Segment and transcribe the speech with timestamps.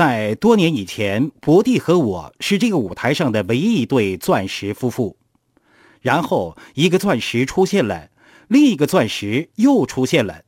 [0.00, 5.18] 在多年以前，博蒂和我是这个舞台上的唯一一对钻石夫妇。
[6.00, 8.08] 然后，一个钻石出现了，
[8.48, 10.40] 另一个钻石又出现了。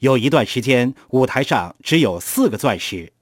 [0.00, 3.12] 有一段时间，舞台上只有四个钻石。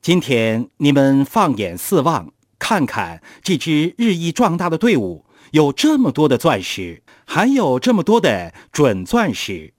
[0.00, 9.74] 今天，你们放眼四望，看看这支日益壮大的队伍，有这么多的钻石，还有这么多的准钻石。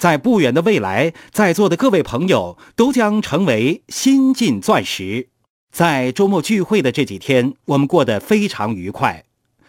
[0.00, 5.28] 在不远的未来，在座的各位朋友都将成为新晋钻石。
[5.70, 9.24] 在周末聚会的这几天，我们过得非常愉快。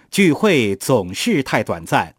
[0.10, 2.16] 聚会总是太短暂。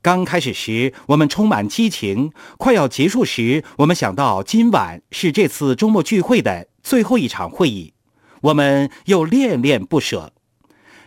[0.00, 7.94] 刚开始时，我们充满激情；快要结束时，我们想到今晚是这次周末聚会的最后一场会议，
[8.42, 10.33] 我们又恋恋不舍。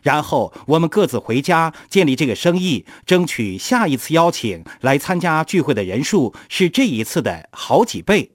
[0.07, 8.31] 然后我们各自回家，建立这个生意，争取下一次邀请来参加聚会的人数是这一次的好几倍。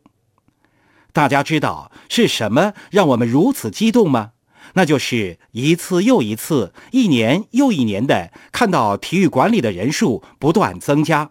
[1.15, 4.33] 大家知道是什么让我们如此激动吗？
[4.75, 11.31] 那就是一次又一次，一年又一年的看到体育馆里的人数不断增加。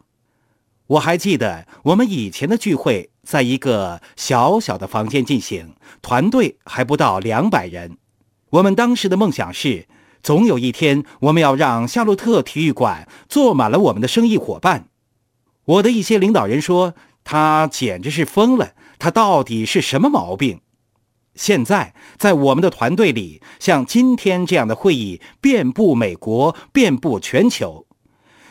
[0.87, 7.99] 我还记得我们以前的聚会，在一个小小的房间进行，团队还不到两百人。
[8.49, 9.87] 我们当时的梦想是，
[10.23, 14.87] 总有一天我们要让夏洛特体育馆坐满了我们的生意伙伴。
[15.65, 20.61] 我的一些领导人说，他简直是疯了，他到底是什么毛病？
[21.33, 27.85] 现在，在我们的团队里，像今天这样的会议遍布美国，遍布全球。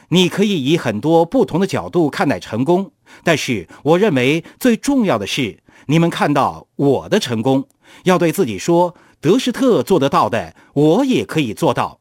[0.09, 7.69] 你可以以很多不同的角度看待成功，但是我认为最重要的是，你们看到我的成功，
[8.05, 12.01] 要对自己说：德施特做得到的，我也可以做到。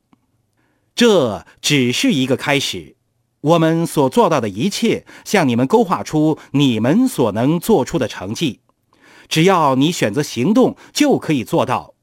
[0.96, 2.96] 这只是一个开始，
[3.42, 8.62] 我们所做到的一切，向你们勾画出你们所能做出的成绩。
[9.28, 11.94] 只要你选择行动，就可以做到。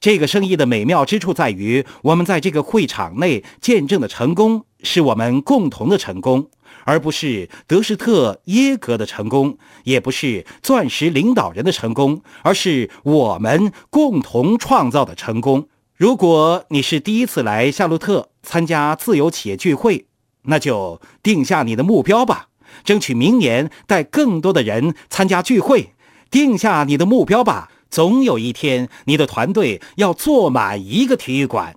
[0.00, 6.50] 这个生意的美妙之处在于，我们在这个会场内见证的成功是我们共同的成功，
[6.84, 15.68] 而不是德施特耶格的成功，也不是钻石领导人的成功，而是我们共同创造的成功。
[15.96, 20.06] 如果你是第一次来夏洛特参加自由企业聚会，
[20.42, 22.48] 那就定下你的目标吧，
[22.82, 25.92] 争取明年带更多的人参加聚会。
[26.30, 31.74] 定下你的目标吧，总有一天你的团队要坐满一个体育馆。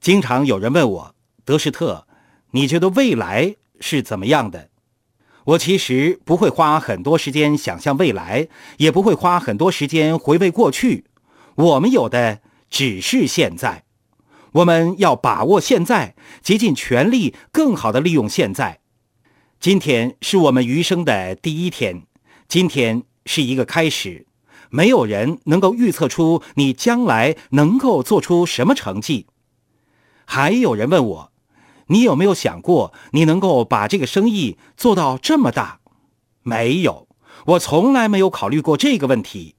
[0.00, 2.06] 经常有人问我，德施特，
[2.52, 4.68] 你觉得未来是怎么样的？
[5.44, 11.06] 我其实不会花很多时间想象未来，也不会花很多时间回味过去。
[11.56, 13.84] 我们有的只是现在，
[14.52, 18.80] 我们要把握现在，竭尽全力，更好的利用现在。
[19.58, 22.02] 今天是我们余生的第一天，
[22.46, 23.02] 今天。
[23.26, 24.26] 是一个开始，
[24.70, 29.26] 没有人能够预测出你将来能够做出什么成绩。
[30.24, 31.29] 还有人问我，
[31.90, 35.80] 你有没有想过你能够把这个生意做到这么大？
[36.42, 37.08] 没有，
[37.46, 39.56] 我从来没有考虑过这个问题。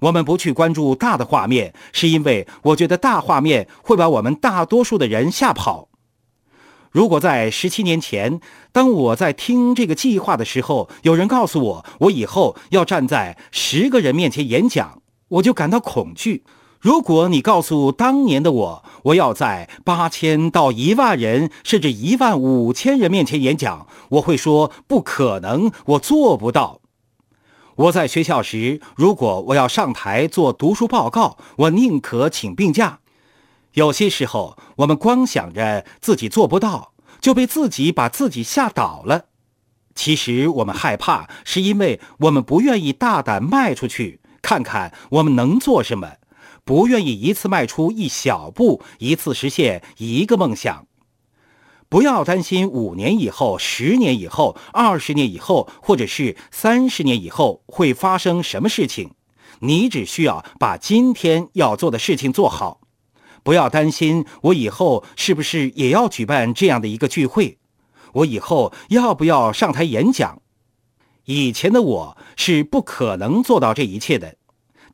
[0.00, 5.88] 我们不去关注大的画面，是因为我觉得大画面会把我们大多数的人吓跑。
[6.90, 8.40] 如果在十七年前，
[8.70, 16.44] 当我在听这个计划的时候，有人告诉我我以后要站在十个人面前演讲，我就感到恐惧。
[16.82, 26.80] 如果你告诉当年的我，我要在八千到一万人，甚至一万五千人面前演讲，我会说不可能，我做不到。
[27.76, 32.98] 我在学校时，如果我要上台做读书报告，我宁可请病假。
[33.74, 39.26] 有些时候，我们光想着自己做不到，就被自己把自己吓倒了。
[39.94, 46.14] 其实我们害怕，是因为我们不愿意大胆迈出去，看看我们能做什么，
[46.64, 50.86] 不愿意一次迈出一小步，一次实现一个梦想。
[51.88, 59.10] 不要担心五年以后、十年以后、二十年以后，或者是三十年以后会发生什么事情，
[59.60, 62.80] 你只需要把今天要做的事情做好。
[63.42, 67.58] 不要担心，我以后是不是也要举办这样的一个聚会？
[68.12, 70.40] 我以后要不要上台演讲？
[71.24, 74.36] 以前的我是不可能做到这一切的。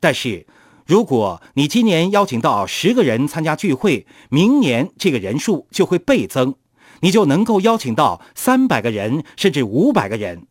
[0.01, 0.47] 但是，
[0.89, 6.55] 如果你今年邀请到十个人参加聚会，明年这个人数就会倍增，
[7.01, 10.47] 你就能够邀请到三百个人，甚至五百个人。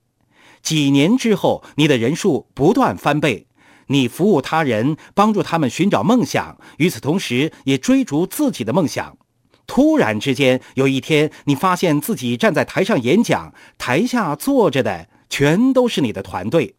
[0.62, 3.48] 几年之后，你的人数不断翻倍。
[3.88, 9.18] 你服务他人，帮助他们寻找梦想，与此同时也追逐自己的梦想。
[9.66, 16.76] 突然之间，有一天，你发现自己站在台上演讲，台下坐着的全都是你的团队。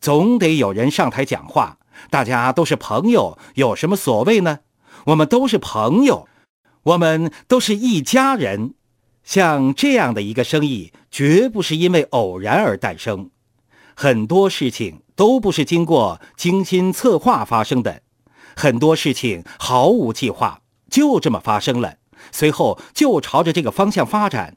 [0.00, 1.77] 总得有人上台讲话，
[2.10, 4.60] 大家都是朋友，有什么所谓呢？
[5.06, 6.28] 我们都是朋友，
[6.82, 8.74] 我们都是一家人。
[9.24, 13.30] 像这样的一个生意，绝不是因为偶然而诞生，
[13.94, 18.00] 很多事情都不是经过精心策划发生的，
[18.56, 21.96] 很多事情毫无计划，就这么发生了，
[22.32, 24.56] 随后就朝着这个方向发展。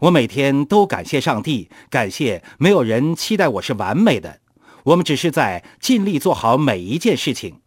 [0.00, 4.38] 我每天都感谢上帝，感谢没有人期待我是完美的，
[4.84, 7.60] 我们只是在尽力做好每一件事情。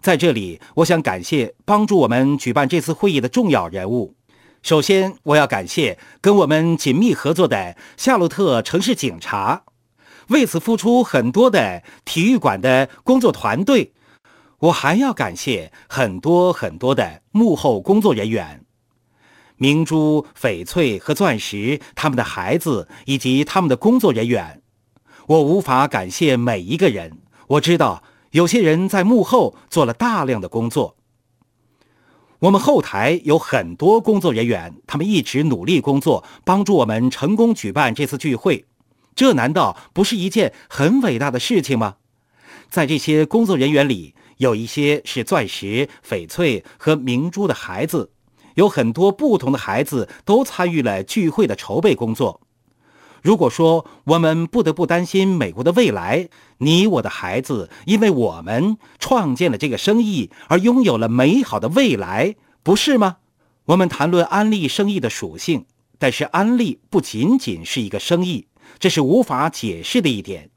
[0.00, 4.14] 在这里，我想感谢帮助我们举办这次会议的重要人物。
[4.62, 9.64] 首先，我要感谢跟我们紧密合作的夏洛特城市警察，
[10.28, 13.92] 为此付出很多的体育馆的工作团队。
[14.60, 18.64] 我还要感谢很多很多的幕后工作人员，
[19.56, 24.62] 明珠、翡翠和钻石，他们的孩子以及他们的工作人员。
[25.28, 30.96] 我无法感谢每一个人，我知道有些人在幕后做了大量的工作。
[32.38, 38.64] 我们后台有很多工作人员，他们一直努力工作，帮助我们成功举办这次聚会。
[39.14, 41.96] 这难道不是一件很伟大的事情吗？
[42.70, 48.12] 在这些工作人员里，有一些是钻石、翡翠和明珠的孩子，
[48.54, 52.40] 有很多不同的孩子都参与了聚会的筹备工作。
[53.22, 56.28] 如果说我们不得不担心美国的未来，
[56.58, 63.16] 你我的孩子因为我们创建了这个生意而拥有了美好的未来，不是吗？
[63.66, 65.66] 我们谈论安利生意的属性，
[65.98, 68.46] 但是安利不仅仅是一个生意，
[68.78, 70.50] 这是无法解释的一点。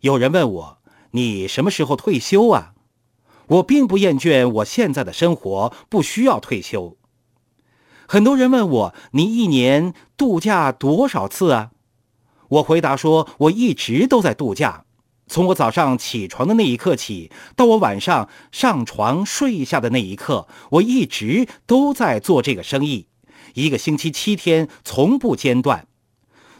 [0.00, 0.78] 有人问我
[1.12, 2.74] ：“你什么时候退休啊？”
[3.48, 6.96] 我并不厌倦我现在的生活，不需要退休。
[8.08, 11.70] 很多人问我：“你一年度假多少次啊？”
[12.48, 14.84] 我回答说：“我一直都在度假，
[15.26, 23.08] 从我早上起床的那一刻起，到我晚上上床睡下的那一刻，我一直都在做这个生意，
[23.54, 25.88] 一个星期七天，从不间断。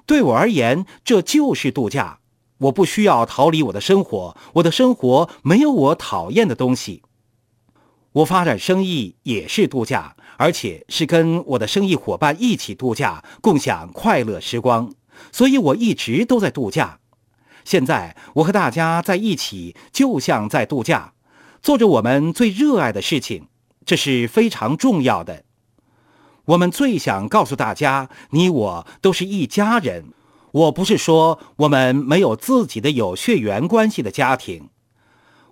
[0.05, 2.19] 对我而言，这就是度假。
[2.59, 7.03] 我不需要逃离我的生活，我的生活没有我讨厌的东西。
[8.12, 14.93] 我发展生意也是度假，而且是跟我的生意伙伴一起度假，共享快乐时光。”
[15.32, 17.00] 所以我一直都在度假。
[17.64, 21.14] 现在我和大家在一起，就像在度假，
[21.60, 23.48] 做着我们最热爱的事情，
[23.84, 25.44] 这是非常重要的。
[26.44, 30.12] 我们最想告诉大家，你我都是一家人。
[30.52, 34.70] 我不是说我们没有自己的有血缘关系的家庭。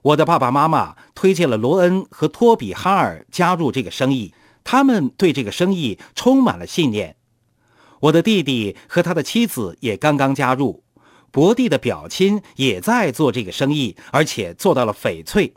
[0.02, 4.32] 我的爸爸妈妈推荐了罗恩和托比哈尔加入这个生意，
[4.62, 7.16] 他们对这个生意充满了信念。
[8.05, 10.83] 我的弟弟和他的妻子也刚刚加入，
[11.31, 15.55] 伯弟的表亲也在做这个生意，而且做到了翡翠。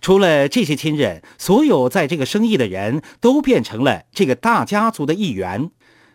[0.00, 5.70] 除了这些亲人，所有在这个生意的人都变成了这个大家族的一员。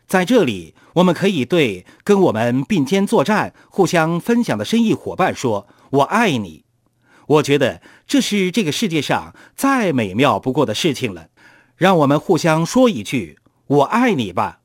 [0.07, 6.63] 在这里，我们可以对跟我们并肩作战、互相分享的生意伙伴说：“我爱你。”
[7.27, 11.27] 我觉得这是这个世界上再美妙不过的事情了。
[11.75, 13.37] 让我们互相说一句
[13.67, 14.61] ：“我爱你”吧。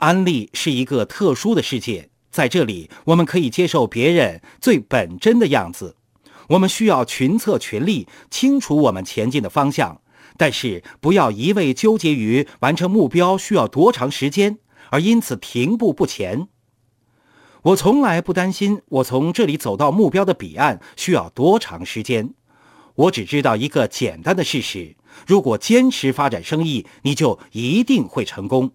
[0.00, 5.94] 安利是一个特殊的世界，在这里我们可以接受别人最本真的样子。
[6.48, 10.00] 我们需要群策群力，清楚我们前进的方向，
[10.38, 14.58] 但是不要一味纠结于完成目标需要多长时间，
[14.88, 16.48] 而因此停步不前。
[17.62, 22.32] 我从来不担心我从这里走到目标的彼岸需要多长时间，
[22.94, 24.96] 我只知道一个简单的事实：
[25.26, 28.72] 如果坚持发展生意，你就一定会成功。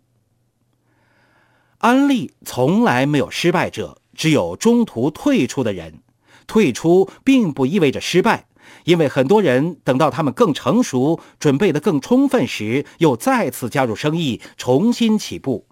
[1.85, 5.99] 安利从来没有失败者，只有中途退出的人。
[6.47, 8.47] 退出并不意味着失败，
[8.85, 15.67] 因为很多人等到他们更成熟、准备的更充分时，又再次加入生意，重新起步。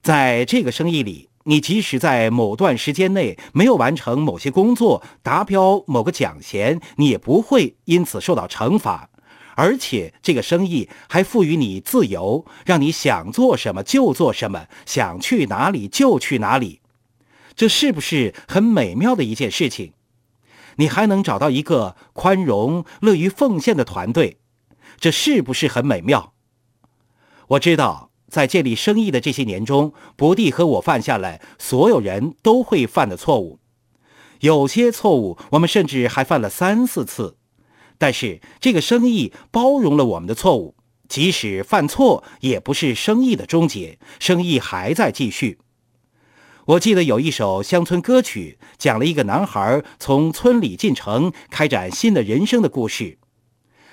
[0.00, 9.10] 在这个生意里，你即使在某段时间内没有完成某些工作、达标某个奖衔，你也不会因此受到惩罚。
[9.58, 16.80] 而且这个生意还赋予你自由，让你想做什么就做什么，想去哪里就去哪里，
[17.56, 19.94] 这是不是很美妙的一件事情？
[20.76, 24.38] 你还能找到一个宽容、乐于奉献的团队，
[25.00, 26.34] 这是不是很美妙？
[27.48, 33.58] 我知道，在建立生意的这些年中，伯蒂和我犯下了所有人都会犯的错误，
[34.38, 37.37] 有些错误我们甚至还犯了三四次。
[37.98, 40.76] 但是这个生意包容了我们的错误，
[41.08, 45.58] 即使犯错也不是生意的终结，生意还在继续。
[46.66, 53.18] 我记得有一首乡村歌曲，讲了一个男孩从村里进城，开展新的人生的故事。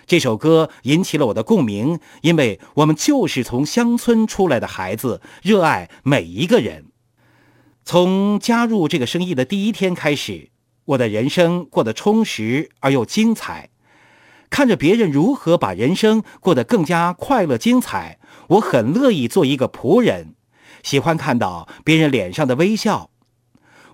[0.06, 6.88] 这首歌引起了我的共鸣，因为我们就是从乡村出来的孩子，热爱每一个人。
[7.84, 10.50] 从加入这个生意的第一天开始，
[10.84, 13.70] 我的人生过得充实而又精彩。
[14.50, 20.36] 看着别人如何把人生过得更加快乐精彩，我很乐意做一个仆人。
[20.84, 23.10] 喜欢看到别人脸上的微笑。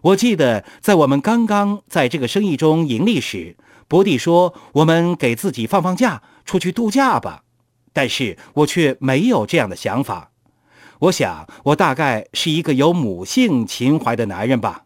[0.02, 3.56] 我记得在我们刚刚在这个生意中盈利时，
[3.88, 7.44] 伯蒂说：“我们给自己放放假，出去度假吧。”
[7.94, 10.32] 但是我却没有这样的想法。
[11.00, 14.86] 我想，我大概是一个有母性情怀的男人吧。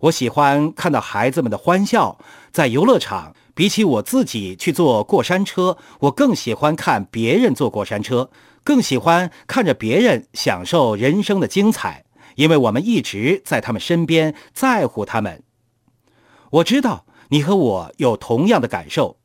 [0.00, 2.18] 我喜欢看到孩子们的欢笑。
[2.52, 8.30] 在游乐场，比起我自己去坐过山车，我更喜欢看别人坐过山车。
[8.62, 15.42] 更喜欢看着别人享受人生的精彩，因为我们一直在他们身边，在乎他们。
[16.50, 19.16] 我知道你和我有同样的感受。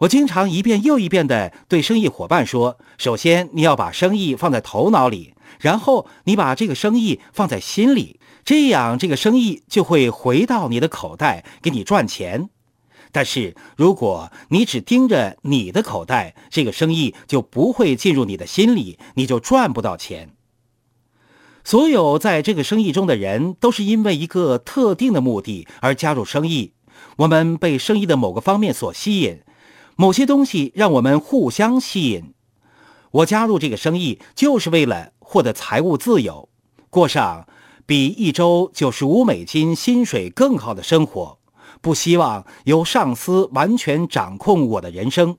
[0.00, 12.50] 我经常一遍又一遍地对生意伙伴说：首先，你要把生意放在头脑里，然后你把这个生意放在心里，这样这个生意就会回到你的口袋，给你赚钱。
[13.10, 20.30] 但是，如果你只盯着你的口袋，这个生意就不会进入你的心里，你就赚不到钱。
[21.64, 26.72] 所有在这个生意中的人，都是因为一个特定的目的而加入生意。
[27.18, 29.40] 我们被生意的某个方面所吸引，
[29.96, 32.32] 某些东西让我们互相吸引。
[33.10, 36.48] 我加入这个生意，就是为了获得财务自由，
[36.90, 37.46] 过上
[37.86, 41.37] 比一周九十五美金薪水更好的生活。
[41.88, 45.38] 不希望由上司完全掌控我的人生，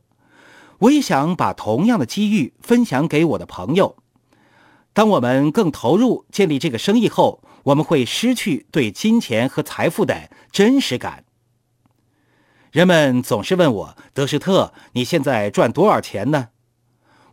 [0.80, 3.96] 我也想把同样的机遇分享给我的朋友。
[4.92, 11.24] 当我们更投入建立这个生意后，我们会失去对金钱和财富的真实感。
[12.72, 16.48] 人们总是问我：“德士特，你现在赚多少钱呢？”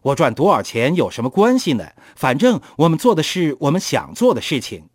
[0.04, 1.92] 我赚多少钱有什么关系呢？
[2.14, 4.90] 反正我们做的是我们想做的事情。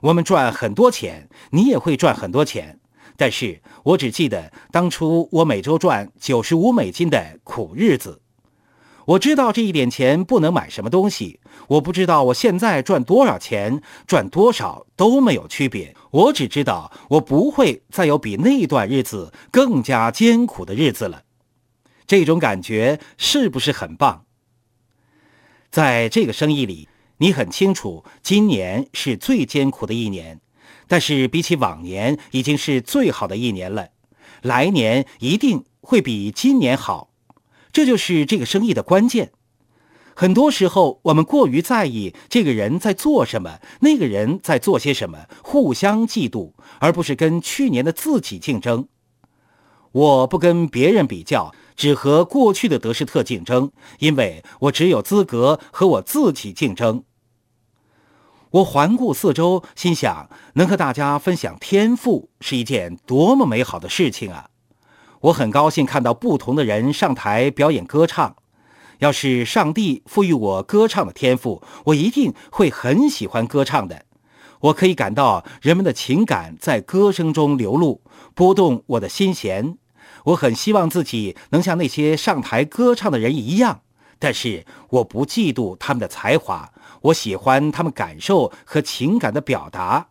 [0.00, 2.80] 我们赚很多钱，你也会赚很多钱。
[3.22, 8.20] 但是我只记得当初我每周赚九十五美金的苦日子。
[9.04, 11.38] 我知道这一点钱不能买什么东西。
[11.68, 15.94] 我不知道我现在赚多少钱，赚多少都没有区别。
[16.10, 21.22] 我只知道我不会再有比那段日子更加艰苦的日子了。
[22.08, 24.24] 这种感觉是不是很棒？
[25.70, 26.88] 在这个生意里，
[27.18, 30.40] 你很清楚，今年是最艰苦的一年。
[30.92, 33.88] 但是比起往年，已经是最好的一年了。
[34.42, 37.08] 来年一定会比今年好，
[37.72, 39.32] 这就是这个生意的关键。
[40.14, 48.86] 很多时候，我们过于在意这个人在做什么，那个人在做些什么，互相嫉妒，而不是跟去年的自己竞争。
[49.92, 57.04] 我不跟别人比较，只和过去的德士特竞争，因为我只有资格和我自己竞争。
[58.52, 64.50] 我环顾四周，心想能和大家分享天赋是一件多么美好的事情啊！
[65.20, 68.36] 我很高兴看到不同的人上台表演歌唱。
[68.98, 74.04] 要是上帝赋予我歌唱的天赋，我一定会很喜欢歌唱的。
[74.60, 78.02] 我可以感到人们的情感在歌声中流露，
[78.34, 79.78] 拨动我的心弦。
[80.24, 83.80] 我很希望自己能像那些上台歌唱的人一样。
[84.18, 90.08] 但是我不嫉妒他们的才华，我喜欢他们感受和情感的表达，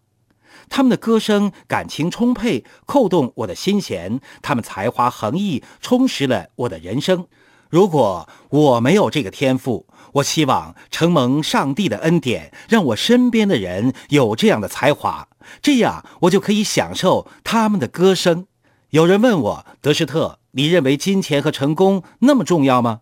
[0.69, 7.27] 他们的歌声感情充沛，扣动我的心弦；他们才华横溢，充实了我的人生。
[7.69, 15.29] 如果我没有这个天赋，我希望承蒙上帝的恩典，让我身边的人有这样的才华，
[15.62, 18.48] 这样我就可以享受他们的歌声。
[18.89, 23.00] 有人问我，德士特，你认为金钱和成功那么重要吗？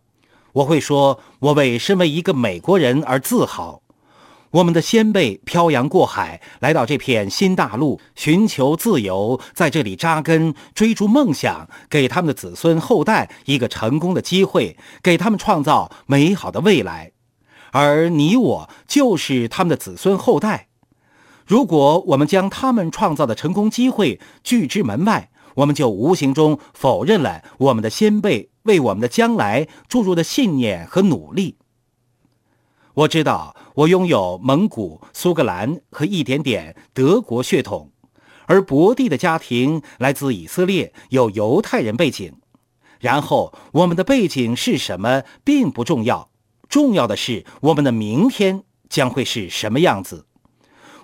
[0.53, 3.81] 我会说，我为身为一个美国人而自豪。
[4.51, 17.11] 我们的先辈漂洋过海来到这片新大陆，寻求自由，在这里扎根，追逐梦想，给他们的子孙后代一个成功的机会，给他们创造美好的未来。
[17.71, 20.69] 而你我就是他们的子孙后代。
[21.45, 28.48] 如果我们将他们创造的成功机会拒之门外，我们就无形中否认了我们的先辈。
[28.63, 31.57] 为我们的将来注入的信念和努力。
[32.95, 37.91] 我知道我拥有蒙古、苏格兰和一点点德国血统，
[38.47, 42.33] 而伯蒂的家庭来自以色列，有犹太人背景。
[42.99, 46.29] 然后我们的背景是什么并不重要，
[46.67, 50.25] 重要的是我们的明天将会是什么样子。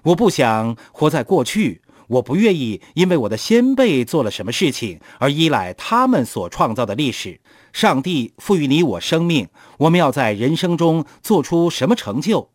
[0.03, 7.39] 我不想活在过去，我不愿意因为我的先辈做了什么事情而依赖他们所创造的历史。
[7.74, 9.47] 上帝赋予你我生命，
[9.79, 12.50] 我们要在人生中做出什么成就？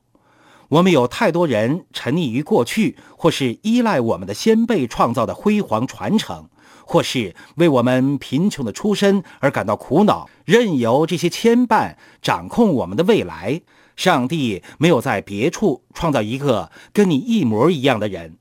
[0.69, 6.49] 我们有太多人沉溺于过去，或是依赖我们的先辈创造的辉煌传承，
[6.87, 13.63] 或是为我们贫穷的出身而感到苦恼，任由这些牵绊掌控我们的未来。
[13.97, 18.37] 上帝没有在别处创造一个跟你一模一样的人。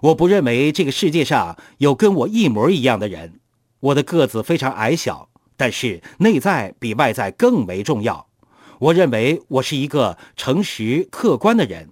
[0.00, 3.40] 我不认为这个世界上有跟我一模一样的人。
[3.80, 5.28] 我的个子非常矮小。
[5.56, 8.28] 但是内在比外在更为重要。
[8.78, 11.90] 我认为我是一个诚实客观的人。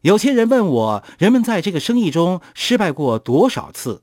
[0.00, 4.02] 有些人问我，人们在这个生意中失败过多少次？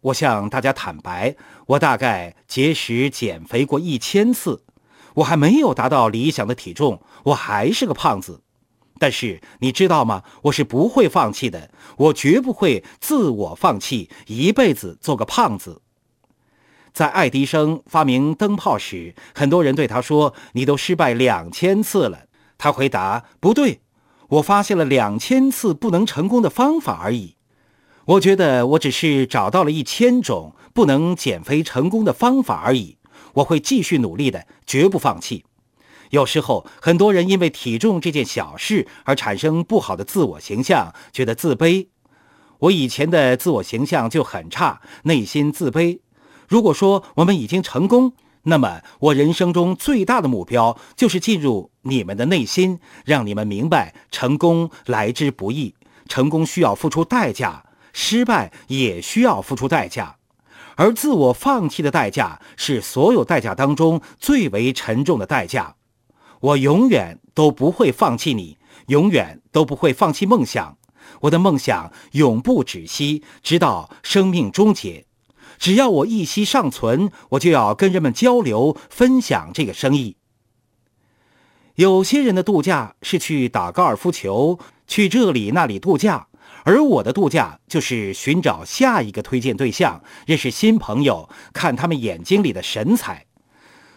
[0.00, 1.36] 我向大家坦白，
[1.66, 4.64] 我大概节食减肥过一千次。
[5.16, 8.43] 我还没有达到理想的体重，我还是个胖子。
[8.98, 10.22] 但是你知道吗？
[10.42, 15.82] 我是不会放弃的，我绝不会自我放弃，一辈子做个胖子。
[16.92, 23.80] 在爱迪生发明灯泡时，很多人对他说：“你都失败两千次了。”他回答：“不对，
[24.28, 27.34] 我发现了两千次不能成功的方法而已。
[28.04, 32.98] 我觉得我只是找到了一千种不能减肥成功的方法而已。
[33.34, 35.44] 我会继续努力的，绝不放弃。”
[36.14, 41.88] 有时候，很多人因为体重这件小事而产生不好的自我形象，觉得自卑。
[42.60, 45.98] 我以前的自我形象就很差，内心自卑。
[46.46, 48.12] 如果说我们已经成功，
[48.44, 55.74] 那么我人生中最大的目标就是进入你们的内心，让你们明白成功来之不易，
[56.08, 60.18] 成功需要付出代价，失败也需要付出代价，
[60.76, 65.74] 而自我放弃的代价是所有代价当中最为沉重的代价。
[66.44, 68.58] 我永远都不会放弃你，
[68.88, 70.76] 永远都不会放弃梦想，
[71.22, 75.06] 我的梦想永不止息，直到生命终结。
[75.58, 80.16] 只要我一息尚存，我就要跟人们交流、分享这个生意。
[81.76, 86.26] 有些人的度假是去打高尔夫球，去这里那里度假，
[86.64, 93.24] 而我的度假就是寻找下一个推荐对象，认识新朋友，看他们眼睛里的神采。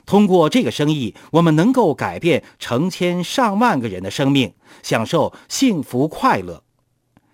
[0.07, 6.63] 通过这个生意，我们能够改变成千上万个人的生命，享受幸福快乐。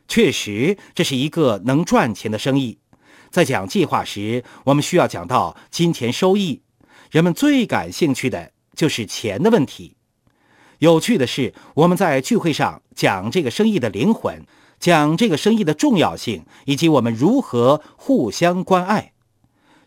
[0.07, 2.79] 确实，这是一个能赚钱的生意。
[3.29, 6.63] 在讲计划时，我们需要讲到金钱收益。
[7.11, 9.95] 人们最感兴趣的就是钱的问题。
[10.79, 14.43] 有趣的是，我们在聚会上讲这个生意的灵魂，
[14.79, 19.13] 讲这个生意的重要性，以及我们如何互相关爱。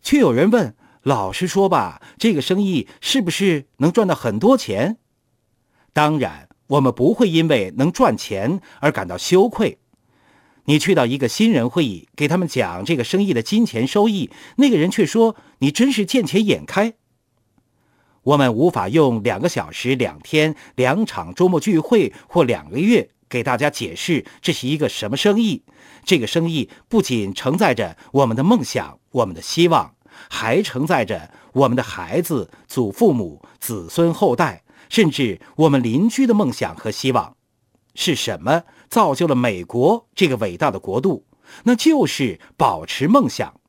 [0.03, 0.75] 却有人问
[1.07, 4.97] ：“老实说吧，这个生意是不是能赚到很多钱？”
[5.95, 9.79] 当然，我们不会因为能赚钱而感到羞愧。
[10.65, 16.95] 你去到一个新人会议，给他们讲这个生意的金钱收益，那个人却说你真是见钱眼开。
[18.25, 25.63] 我们无法用两个小时、两天、两场周末聚会或两个月给大家解释这是一个什么生意。
[26.05, 29.95] 这个生意不仅承载着我们的梦想、我们的希望，
[30.29, 37.37] 还承载着我们的孩子、祖父母、子孙后代，甚至我们邻居的梦想和希望。
[37.95, 38.65] 是什么？
[38.89, 41.27] 造就了美国这个伟大的国度，
[41.65, 43.61] 那就是保持梦想。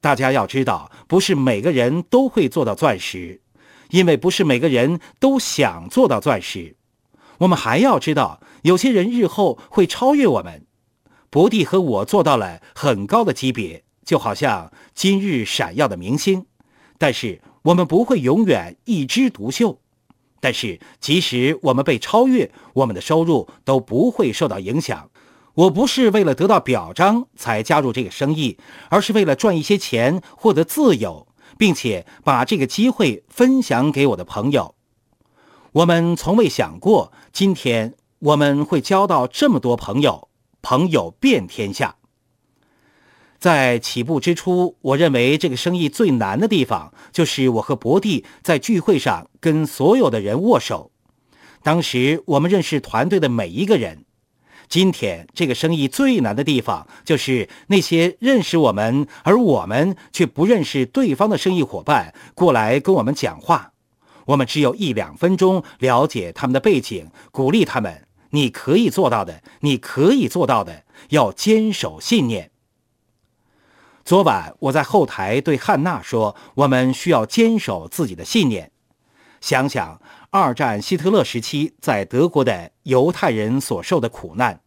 [0.00, 3.42] 大家要知道，不是每个人都会做到钻石，
[3.90, 6.76] 因为不是每个人都想做到钻石。
[7.38, 10.66] 我们还要知道，有些人日后会超越我们。
[11.30, 16.46] 博蒂和我做到了很高的级别，就好像今日闪耀的明星，
[16.98, 19.80] 但是我们不会永远一枝独秀。
[20.40, 25.10] 但是，即使我们被超越，我们的收入都不会受到影响。
[25.54, 28.58] 我不是为了得到表彰才加入这个生意，
[28.90, 34.74] 而是为了赚一些钱，获得自由，并且把这个机会分享给我的朋友。
[35.72, 40.28] 我们从未想过，今天我们会交到这么多朋友，
[40.60, 41.96] 朋友遍天下。
[43.44, 50.90] 在起步之初，我认为这个生意最难的地方就是我和博蒂在聚会上跟所有的人握手。
[51.62, 54.06] 当时我们认识团队的每一个人。
[54.66, 63.72] 今天这个生意最难的地方就是那些认识我们而我们却不认识对方的生意伙伴过来跟我们讲话，
[64.24, 72.50] 我们只有一两分钟了解他们的背景，鼓励他们：“你可以做到的，你可以做到的，要坚守信念。”
[74.04, 78.70] 昨晚我在后台对汉娜说：“我们需要坚守自己的信念。
[79.40, 84.60] 想想二战希特勒时期在德国的犹太人所受的苦难。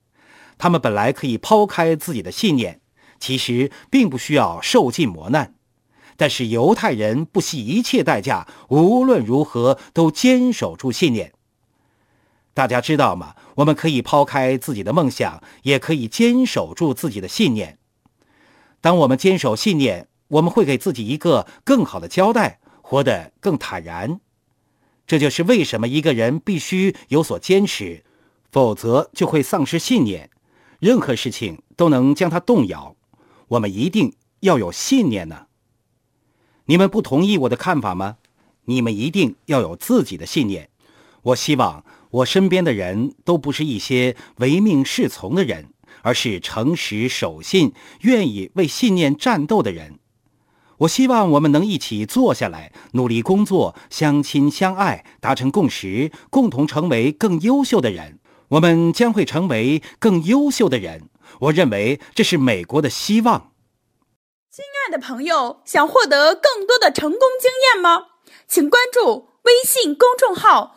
[0.57, 2.81] 他们本来可以抛开自己的信念，
[3.19, 5.53] 其实并不需要受尽磨难。
[6.15, 11.33] 但是犹太人不惜一切代价，无论如何都坚守住信念。
[12.55, 13.35] 大家知道吗？
[13.57, 17.76] 我们可以抛开自己的梦想，也可以坚守住自己的信念。
[18.81, 24.19] 当我们坚守信念，我们会给自己一个更好的交代，活得更坦然。
[25.05, 28.03] 这就是为什么一个人必须有所坚持，
[28.51, 30.29] 否则就会丧失信念，
[30.79, 32.95] 任何事情都能将他动摇。
[33.47, 35.47] 我们一定要有信念呢。
[36.65, 38.17] 你们不同意我的看法吗？
[38.65, 40.69] 你们一定要有自己的信念。
[41.23, 45.69] 我希望我身边的人都不是一些唯命是从的人，
[46.01, 49.99] 而是诚实守信、愿意为信念战斗的人。
[50.79, 58.19] 我希望我们能一起坐下来，努力工作，相亲相爱，达成共识，共同成为更优秀的人。
[58.49, 61.09] 我们将会成为更优秀的人。
[61.39, 63.51] 我认为这是美国的希望。
[64.51, 68.05] 亲爱的朋友，想获得更多的成功经验吗？
[68.47, 70.76] 请关注微信公众号